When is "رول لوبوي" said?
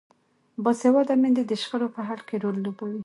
2.43-2.99